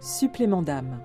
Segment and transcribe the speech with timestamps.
[0.00, 0.98] Supplément d'âme.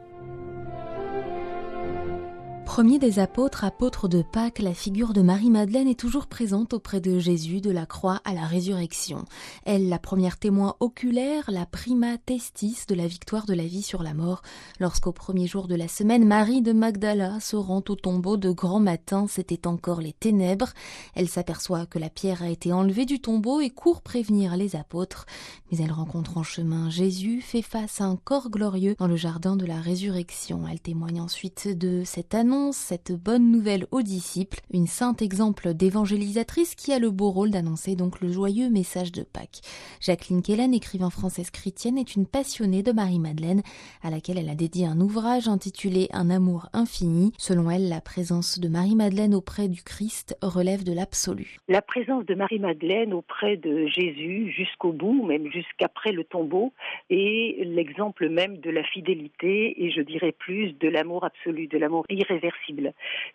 [2.76, 7.20] Premier des apôtres, apôtre de Pâques, la figure de Marie-Madeleine est toujours présente auprès de
[7.20, 9.24] Jésus de la croix à la résurrection.
[9.64, 14.04] Elle, la première témoin oculaire, la prima testis de la victoire de la vie sur
[14.04, 14.42] la mort,
[14.82, 18.82] lorsqu'au premier jour de la semaine, Marie de Magdala se rend au tombeau de grand
[18.82, 20.74] matin, c'était encore les ténèbres.
[21.14, 25.28] Elle s'aperçoit que la pierre a été enlevée du tombeau et court prévenir les apôtres.
[25.72, 29.56] Mais elle rencontre en chemin Jésus, fait face à un corps glorieux dans le jardin
[29.56, 30.68] de la résurrection.
[30.70, 36.76] Elle témoigne ensuite de cette annonce cette bonne nouvelle aux disciples, une sainte exemple d'évangélisatrice
[36.76, 39.62] qui a le beau rôle d'annoncer donc le joyeux message de Pâques.
[40.02, 43.62] Jacqueline Kellen, écrivain française chrétienne, est une passionnée de Marie-Madeleine,
[44.02, 47.34] à laquelle elle a dédié un ouvrage intitulé Un amour infini.
[47.38, 51.58] Selon elle, la présence de Marie-Madeleine auprès du Christ relève de l'absolu.
[51.68, 56.72] La présence de Marie-Madeleine auprès de Jésus jusqu'au bout, même jusqu'après le tombeau,
[57.10, 62.06] est l'exemple même de la fidélité et je dirais plus de l'amour absolu, de l'amour
[62.10, 62.55] irréversible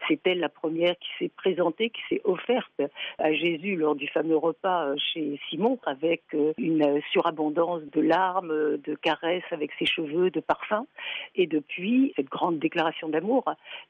[0.09, 2.81] c'est elle la première qui s'est présentée, qui s'est offerte
[3.19, 8.77] à Jésus lors du fameux repas euh, chez Simon avec euh, une surabondance de larmes,
[8.79, 10.87] de caresses avec ses cheveux, de parfums.
[11.35, 13.45] Et depuis cette grande déclaration d'amour,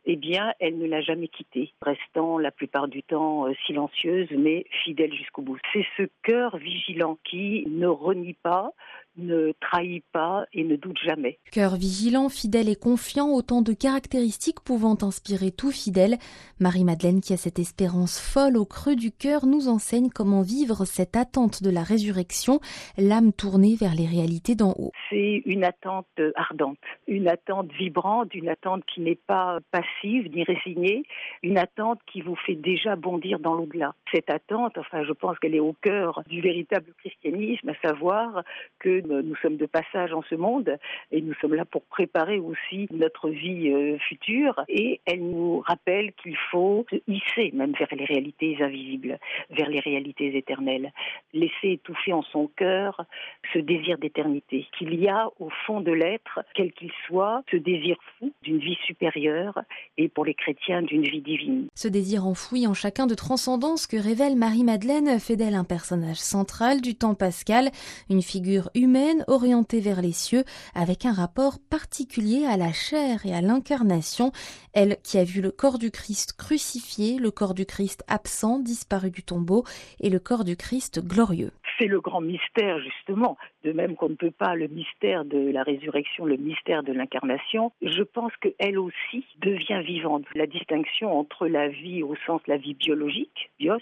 [0.04, 4.66] eh bien, elle ne l'a jamais quittée, restant la plupart du temps euh, silencieuse mais
[4.84, 5.58] fidèle jusqu'au bout.
[5.72, 8.72] C'est ce cœur vigilant qui ne renie pas,
[9.20, 11.38] ne trahit pas et ne doute jamais.
[11.52, 16.16] Cœur vigilant, fidèle et confiant, autant de caractéristiques pouvant inspirer tout fidèle.
[16.60, 21.16] Marie-Madeleine, qui a cette espérance folle au creux du cœur, nous enseigne comment vivre cette
[21.16, 22.60] attente de la résurrection,
[22.98, 24.92] l'âme tournée vers les réalités d'en haut.
[25.08, 31.02] C'est une attente ardente, une attente vibrante, une attente qui n'est pas passive ni résignée,
[31.42, 33.94] une attente qui vous fait déjà bondir dans l'au-delà.
[34.12, 38.42] Cette attente, enfin, je pense qu'elle est au cœur du véritable christianisme, à savoir
[38.78, 40.76] que nous sommes de passage en ce monde
[41.10, 46.12] et nous sommes là pour préparer aussi notre vie euh, future et elle nous rappelle
[46.14, 49.18] qu'il faut se hisser même vers les réalités invisibles,
[49.50, 50.92] vers les réalités éternelles,
[51.32, 53.04] laisser étouffer en son cœur
[53.52, 57.96] ce désir d'éternité, qu'il y a au fond de l'être, quel qu'il soit, ce désir
[58.18, 59.58] fou d'une vie supérieure
[59.96, 61.68] et pour les chrétiens d'une vie divine.
[61.74, 66.80] Ce désir enfoui en chacun de transcendance que révèle Marie-Madeleine fait d'elle un personnage central
[66.80, 67.70] du temps pascal,
[68.08, 68.89] une figure humaine
[69.28, 74.32] orientée vers les cieux, avec un rapport particulier à la chair et à l'incarnation,
[74.72, 79.10] elle qui a vu le corps du Christ crucifié, le corps du Christ absent, disparu
[79.10, 79.64] du tombeau,
[80.00, 84.14] et le corps du Christ glorieux c'est le grand mystère justement, de même qu'on ne
[84.14, 89.24] peut pas le mystère de la résurrection, le mystère de l'incarnation, je pense qu'elle aussi
[89.38, 90.24] devient vivante.
[90.34, 93.78] La distinction entre la vie au sens la vie biologique, bios,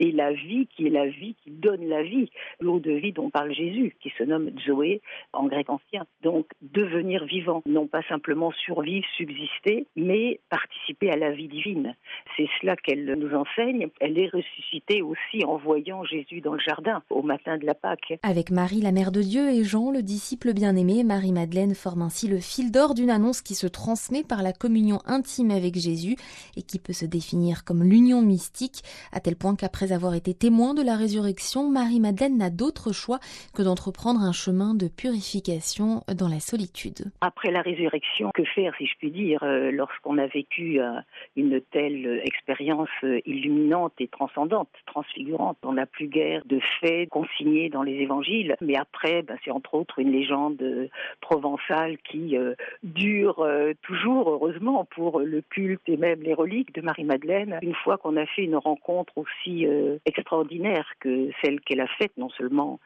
[0.00, 3.30] et la vie qui est la vie qui donne la vie, l'eau de vie dont
[3.30, 5.00] parle Jésus, qui se nomme Zoé
[5.32, 6.06] en grec ancien.
[6.22, 11.94] Donc devenir vivant, non pas simplement survivre, subsister, mais participer à la vie divine.
[12.36, 13.88] C'est cela qu'elle nous enseigne.
[14.00, 18.18] Elle est ressuscitée aussi en voyant Jésus dans le jardin au matin de la Pâque.
[18.22, 22.38] Avec Marie, la mère de Dieu, et Jean, le disciple bien-aimé, Marie-Madeleine forme ainsi le
[22.38, 26.16] fil d'or d'une annonce qui se transmet par la communion intime avec Jésus
[26.56, 30.74] et qui peut se définir comme l'union mystique, à tel point qu'après avoir été témoin
[30.74, 33.18] de la résurrection, Marie-Madeleine n'a d'autre choix
[33.54, 37.12] que d'entreprendre un chemin de purification dans la solitude.
[37.20, 40.92] Après la résurrection, que faire, si je puis dire, euh, lorsqu'on a vécu euh,
[41.36, 45.58] une telle expérience euh, illuminante et transcendante, transfigurante?
[45.62, 48.54] On n'a plus guère de faits consigné dans les évangiles.
[48.60, 50.88] Mais après, ben, c'est entre autres une légende euh,
[51.20, 56.80] provençale qui euh, dure euh, toujours, heureusement, pour le culte et même les reliques de
[56.80, 57.58] Marie-Madeleine.
[57.62, 59.66] Une fois qu'on a fait une rencontre aussi
[60.04, 62.78] extraordinaire que celle qu'elle a faite, non seulement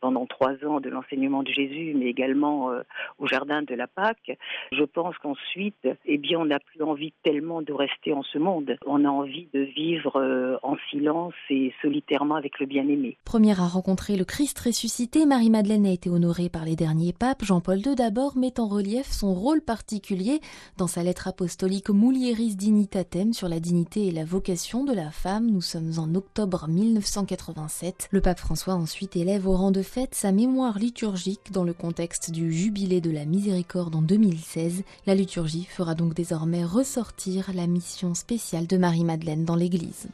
[0.00, 2.70] pendant trois ans de l'enseignement de Jésus, mais également
[3.18, 4.36] au jardin de la Pâque,
[4.72, 8.76] je pense qu'ensuite, eh bien, on n'a plus envie tellement de rester en ce monde.
[8.86, 13.16] On a envie de vivre en silence et solitairement avec le bien-aimé.
[13.60, 17.44] À rencontrer le Christ ressuscité, Marie-Madeleine a été honorée par les derniers papes.
[17.44, 20.40] Jean-Paul II d'abord met en relief son rôle particulier
[20.76, 25.50] dans sa lettre apostolique Mulieris Dignitatem sur la dignité et la vocation de la femme.
[25.50, 28.08] Nous sommes en octobre 1987.
[28.10, 32.30] Le pape François ensuite élève au rang de fête sa mémoire liturgique dans le contexte
[32.30, 34.82] du jubilé de la miséricorde en 2016.
[35.06, 40.08] La liturgie fera donc désormais ressortir la mission spéciale de Marie-Madeleine dans l'Église.